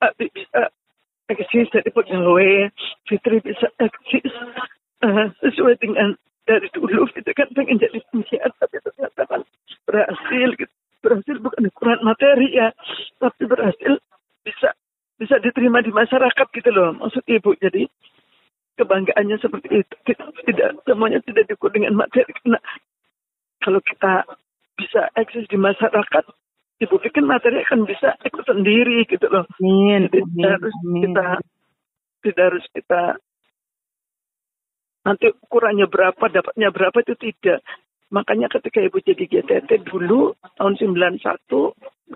Abi 0.00 0.28
bisa 0.32 0.72
eksis 1.28 1.68
dari 1.72 1.90
pegawai, 1.90 2.70
Fitri 3.08 3.42
bisa 3.42 3.68
eksis 3.80 4.32
uh, 5.04 5.28
sesuai 5.42 5.76
dengan 5.82 6.16
dari 6.46 6.68
dulu. 6.72 7.08
Gitu 7.12 7.30
kan 7.34 7.48
pengen 7.52 7.82
jadi 7.82 7.98
penyiar 8.12 8.50
tapi 8.56 8.80
ternyata 8.80 9.22
kan 9.28 9.40
berhasil 9.84 10.48
gitu. 10.56 10.72
Berhasil 11.04 11.36
bukan 11.38 11.70
ukuran 11.70 12.00
materi 12.02 12.50
ya, 12.56 12.72
tapi 13.20 13.46
berhasil 13.46 14.00
bisa 14.42 14.74
bisa 15.16 15.36
diterima 15.40 15.80
di 15.80 15.92
masyarakat 15.92 16.46
gitu 16.52 16.70
loh. 16.72 16.92
Maksud 16.96 17.24
ibu 17.28 17.56
jadi 17.56 17.88
kebanggaannya 18.76 19.36
seperti 19.40 19.84
itu. 19.84 19.94
Tidak 20.46 20.84
semuanya 20.84 21.24
tidak 21.24 21.48
diukur 21.48 21.72
dengan 21.72 21.96
materi. 21.96 22.28
Karena 22.42 22.60
kalau 23.66 23.82
kita 23.82 24.22
bisa 24.78 25.10
eksis 25.18 25.50
di 25.50 25.58
masyarakat, 25.58 26.24
ibu 26.86 26.94
pikir 27.02 27.26
materi 27.26 27.66
akan 27.66 27.82
bisa 27.82 28.14
ikut 28.22 28.46
sendiri 28.46 29.02
gitu 29.10 29.26
loh. 29.26 29.42
Amin. 29.58 30.06
Jadi 30.06 30.22
amin. 30.22 30.46
harus 30.46 30.74
kita 30.78 31.26
tidak 32.22 32.44
harus 32.46 32.66
kita 32.70 33.02
nanti 35.02 35.34
ukurannya 35.34 35.90
berapa, 35.90 36.30
dapatnya 36.30 36.70
berapa 36.70 36.94
itu 37.02 37.18
tidak. 37.18 37.66
Makanya 38.14 38.46
ketika 38.54 38.78
ibu 38.78 39.02
jadi 39.02 39.26
GTT 39.26 39.82
dulu 39.82 40.38
tahun 40.62 40.78
91 40.78 41.18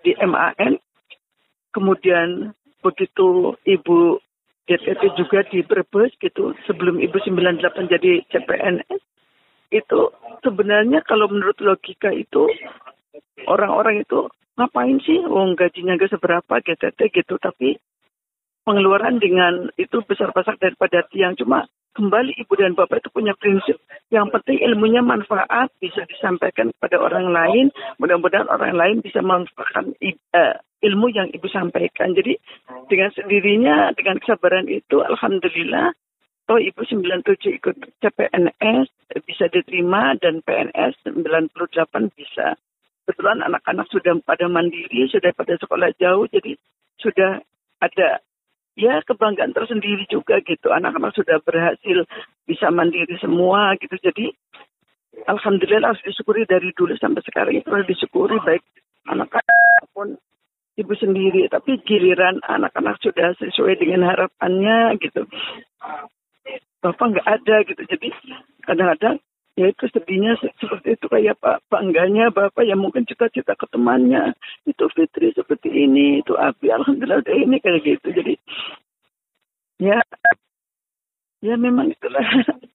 di 0.07 0.15
MAN, 0.23 0.79
kemudian 1.75 2.55
begitu 2.79 3.59
ibu 3.67 4.23
GTT 4.71 5.03
juga 5.19 5.43
di 5.51 5.67
Brebes 5.67 6.15
gitu, 6.23 6.55
sebelum 6.71 7.03
ibu 7.03 7.19
98 7.19 7.91
jadi 7.91 8.23
CPNS, 8.31 9.10
itu 9.71 10.01
sebenarnya 10.43 11.01
kalau 11.07 11.31
menurut 11.31 11.59
logika 11.63 12.11
itu 12.11 12.51
orang-orang 13.47 14.03
itu 14.03 14.27
ngapain 14.59 14.99
sih? 15.01 15.23
Wong 15.25 15.57
gajinya 15.57 15.97
gak 15.97 16.13
seberapa 16.13 16.55
GTT 16.61 16.99
gitu. 17.15 17.39
Tapi 17.41 17.79
pengeluaran 18.67 19.23
dengan 19.23 19.71
itu 19.81 20.03
besar-besar 20.05 20.59
daripada 20.61 21.07
tiang. 21.09 21.39
Cuma 21.39 21.65
kembali 21.95 22.39
ibu 22.39 22.53
dan 22.59 22.75
bapak 22.77 23.03
itu 23.03 23.11
punya 23.15 23.33
prinsip. 23.39 23.81
Yang 24.13 24.35
penting 24.37 24.59
ilmunya 24.63 25.01
manfaat 25.01 25.73
bisa 25.79 26.05
disampaikan 26.07 26.75
kepada 26.77 27.01
orang 27.01 27.31
lain. 27.31 27.67
Mudah-mudahan 28.03 28.51
orang 28.51 28.75
lain 28.77 28.97
bisa 29.01 29.23
memanfaatkan 29.23 29.95
uh, 30.35 30.55
ilmu 30.83 31.07
yang 31.15 31.29
ibu 31.31 31.47
sampaikan. 31.49 32.13
Jadi 32.13 32.37
dengan 32.91 33.11
sendirinya 33.15 33.95
dengan 33.95 34.19
kesabaran 34.19 34.67
itu 34.67 35.01
alhamdulillah 35.01 35.95
Oh 36.51 36.59
Ibu 36.59 36.83
97 36.83 37.63
ikut 37.63 37.79
CPNS 38.03 38.91
bisa 39.23 39.47
diterima 39.55 40.19
dan 40.19 40.43
PNS 40.43 40.99
98 41.07 41.55
bisa. 42.19 42.59
Kebetulan 43.07 43.47
anak-anak 43.47 43.87
sudah 43.87 44.19
pada 44.27 44.51
mandiri, 44.51 45.07
sudah 45.07 45.31
pada 45.31 45.55
sekolah 45.55 45.95
jauh, 46.03 46.27
jadi 46.27 46.59
sudah 46.99 47.39
ada 47.79 48.19
ya 48.75 48.99
kebanggaan 49.07 49.55
tersendiri 49.55 50.11
juga 50.11 50.43
gitu. 50.43 50.75
Anak-anak 50.75 51.15
sudah 51.15 51.39
berhasil 51.39 52.03
bisa 52.51 52.67
mandiri 52.75 53.15
semua 53.23 53.79
gitu. 53.79 53.95
Jadi 54.03 54.35
Alhamdulillah 55.31 55.95
harus 55.95 56.03
disyukuri 56.03 56.51
dari 56.51 56.75
dulu 56.75 56.99
sampai 56.99 57.23
sekarang 57.31 57.63
itu 57.63 57.71
harus 57.71 57.87
disyukuri 57.87 58.43
baik 58.43 58.67
anak-anak 59.07 59.87
pun 59.95 60.19
ibu 60.75 60.95
sendiri. 60.99 61.47
Tapi 61.47 61.79
giliran 61.87 62.43
anak-anak 62.43 62.99
sudah 62.99 63.39
sesuai 63.39 63.79
dengan 63.79 64.11
harapannya 64.11 64.99
gitu 64.99 65.31
bapak 66.81 67.07
nggak 67.17 67.29
ada 67.29 67.57
gitu. 67.69 67.83
Jadi 67.85 68.09
kadang-kadang 68.65 69.17
ya 69.57 69.67
itu 69.69 69.85
sedihnya 69.93 70.37
seperti 70.41 70.97
itu. 70.97 71.07
Kayak 71.07 71.37
pak 71.41 71.65
bangganya 71.69 72.33
bapak 72.33 72.65
ya 72.65 72.77
mungkin 72.77 73.05
cita-cita 73.05 73.57
ke 73.57 73.67
temannya. 73.69 74.33
Itu 74.65 74.89
Fitri 74.93 75.33
seperti 75.37 75.69
ini 75.69 76.25
itu 76.25 76.35
Abi. 76.37 76.73
Alhamdulillah 76.73 77.21
udah 77.23 77.37
ini 77.37 77.57
kayak 77.61 77.85
gitu. 77.85 78.09
Jadi 78.13 78.35
ya 79.81 80.01
ya 81.45 81.55
memang 81.57 81.93
itulah. 81.93 82.25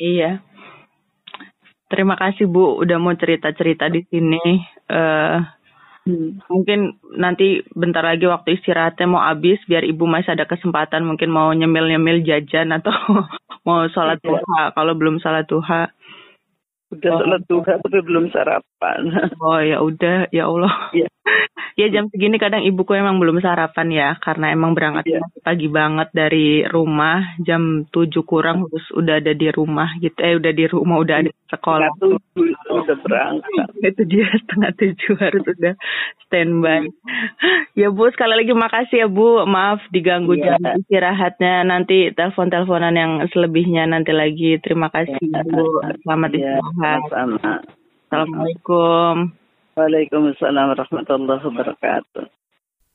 Iya. 0.00 0.40
Terima 1.92 2.16
kasih 2.16 2.48
Bu 2.48 2.80
udah 2.80 2.96
mau 2.96 3.12
cerita-cerita 3.12 3.92
di 3.92 4.00
sini. 4.08 4.64
Uh, 4.88 5.44
Hmm. 6.08 6.40
Mungkin 6.48 6.96
nanti 7.20 7.60
bentar 7.76 8.00
lagi 8.00 8.24
waktu 8.24 8.56
istirahatnya 8.56 9.04
mau 9.04 9.20
habis 9.20 9.60
biar 9.68 9.84
ibu 9.84 10.08
masih 10.08 10.32
ada 10.32 10.48
kesempatan 10.48 11.04
mungkin 11.04 11.28
mau 11.28 11.52
nyemil-nyemil 11.52 12.24
jajan 12.24 12.72
atau 12.72 12.92
mau 13.68 13.84
sholat 13.92 14.16
iya. 14.24 14.26
duha 14.32 14.62
kalau 14.72 14.92
belum 14.96 15.20
sholat 15.20 15.44
duha. 15.44 15.92
Udah 16.90 17.12
sholat 17.20 17.42
duha 17.46 17.72
tapi 17.84 17.98
belum 18.00 18.32
sarapan. 18.32 19.00
Oh 19.44 19.60
ya 19.60 19.84
udah 19.84 20.32
ya 20.32 20.48
Allah. 20.48 20.72
Ya. 20.96 21.08
ya 21.80 21.88
jam 21.88 22.12
segini 22.12 22.36
kadang 22.36 22.60
ibuku 22.60 22.92
emang 22.92 23.16
belum 23.16 23.40
sarapan 23.40 23.88
ya 23.88 24.08
karena 24.20 24.52
emang 24.52 24.76
berangkat 24.76 25.08
ya. 25.08 25.20
pagi 25.40 25.72
banget 25.72 26.12
dari 26.12 26.62
rumah 26.68 27.40
jam 27.40 27.88
tujuh 27.88 28.22
kurang 28.28 28.68
terus 28.68 28.84
udah 28.92 29.16
ada 29.16 29.32
di 29.32 29.48
rumah 29.48 29.88
gitu 29.96 30.18
eh 30.20 30.36
udah 30.36 30.52
di 30.52 30.64
rumah 30.68 30.96
udah 31.00 31.16
ada 31.24 31.30
di 31.32 31.44
sekolah. 31.48 31.90
udah 32.70 32.96
berangkat. 33.02 33.68
Itu 33.90 34.02
dia 34.06 34.28
setengah 34.28 34.70
tujuh 34.76 35.14
harus 35.16 35.44
udah 35.48 35.74
standby. 36.28 36.84
ya 37.80 37.88
Bu 37.88 38.12
sekali 38.12 38.34
lagi 38.44 38.52
makasih 38.52 38.96
ya 39.04 39.08
Bu 39.08 39.48
maaf 39.48 39.80
diganggu 39.88 40.36
ya. 40.36 40.60
jam 40.60 40.84
istirahatnya 40.84 41.64
nanti 41.64 42.12
telepon-teleponan 42.12 42.94
yang 42.94 43.12
selebihnya 43.32 43.88
nanti 43.88 44.12
lagi 44.12 44.60
terima 44.60 44.92
kasih 44.92 45.16
ya. 45.16 45.42
Bu 45.48 45.64
selamat 46.04 46.30
ya. 46.36 46.60
istirahat. 46.60 47.00
Sama. 47.08 47.52
Assalamualaikum. 48.10 49.39
Waalaikumsalam 49.80 50.76
warahmatullahi 50.76 51.40
wabarakatuh. 51.40 52.28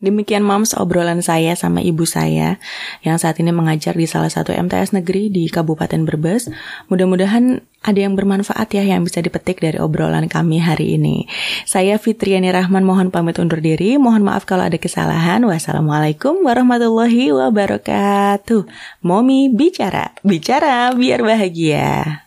Demikian 0.06 0.46
moms 0.46 0.78
obrolan 0.78 1.26
saya 1.26 1.58
sama 1.58 1.82
ibu 1.82 2.06
saya 2.06 2.62
yang 3.02 3.18
saat 3.18 3.42
ini 3.42 3.50
mengajar 3.50 3.98
di 3.98 4.06
salah 4.06 4.30
satu 4.30 4.54
MTS 4.54 4.94
negeri 4.94 5.34
di 5.34 5.50
Kabupaten 5.50 6.06
Brebes. 6.06 6.46
Mudah-mudahan 6.94 7.66
ada 7.82 8.00
yang 8.06 8.14
bermanfaat 8.14 8.70
ya 8.76 8.86
yang 8.86 9.02
bisa 9.02 9.26
dipetik 9.26 9.64
dari 9.64 9.82
obrolan 9.82 10.30
kami 10.30 10.62
hari 10.62 11.00
ini. 11.02 11.26
Saya 11.66 11.98
Fitriani 11.98 12.54
Rahman 12.54 12.86
mohon 12.86 13.10
pamit 13.10 13.42
undur 13.42 13.64
diri. 13.64 13.98
Mohon 13.98 14.30
maaf 14.30 14.46
kalau 14.46 14.70
ada 14.70 14.78
kesalahan. 14.78 15.42
Wassalamualaikum 15.42 16.44
warahmatullahi 16.46 17.34
wabarakatuh. 17.34 18.62
Momi 19.02 19.50
bicara, 19.50 20.14
bicara 20.22 20.94
biar 20.94 21.26
bahagia. 21.26 22.25